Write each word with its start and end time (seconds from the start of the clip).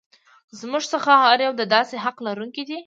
زموږ 0.59 0.83
څخه 0.93 1.11
هر 1.23 1.39
یو 1.45 1.53
د 1.59 1.63
داسې 1.75 1.95
حق 2.05 2.17
لرونکی 2.27 2.63
دی. 2.69 2.77